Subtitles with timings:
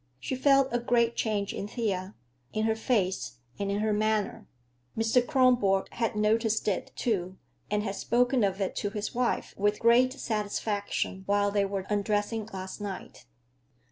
[0.19, 2.15] She felt a great change in Thea,
[2.53, 4.47] in her face and in her manner.
[4.97, 5.23] Mr.
[5.23, 7.37] Kronborg had noticed it, too,
[7.69, 12.49] and had spoken of it to his wife with great satisfaction while they were undressing
[12.51, 13.27] last night.